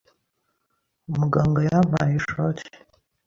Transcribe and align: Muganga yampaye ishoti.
Muganga 1.17 1.59
yampaye 1.69 2.13
ishoti. 2.19 2.65